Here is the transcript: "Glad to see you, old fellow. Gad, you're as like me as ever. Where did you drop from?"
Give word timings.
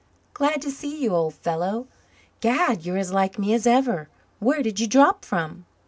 "Glad 0.33 0.63
to 0.63 0.71
see 0.71 0.99
you, 0.99 1.11
old 1.13 1.35
fellow. 1.35 1.85
Gad, 2.39 2.83
you're 2.83 2.97
as 2.97 3.13
like 3.13 3.37
me 3.37 3.53
as 3.53 3.67
ever. 3.67 4.09
Where 4.39 4.63
did 4.63 4.79
you 4.79 4.87
drop 4.87 5.23
from?" 5.23 5.67